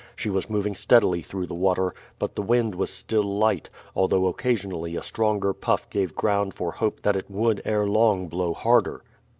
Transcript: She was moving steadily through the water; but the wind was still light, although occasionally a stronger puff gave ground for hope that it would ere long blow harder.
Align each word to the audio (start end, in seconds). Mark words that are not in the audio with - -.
She 0.15 0.31
was 0.31 0.49
moving 0.49 0.73
steadily 0.73 1.21
through 1.21 1.45
the 1.45 1.53
water; 1.53 1.93
but 2.17 2.35
the 2.35 2.41
wind 2.41 2.73
was 2.73 2.89
still 2.89 3.21
light, 3.21 3.69
although 3.95 4.25
occasionally 4.25 4.95
a 4.95 5.03
stronger 5.03 5.53
puff 5.53 5.87
gave 5.91 6.15
ground 6.15 6.55
for 6.55 6.71
hope 6.71 7.03
that 7.03 7.15
it 7.15 7.29
would 7.29 7.61
ere 7.65 7.85
long 7.85 8.27
blow 8.27 8.55
harder. 8.55 9.03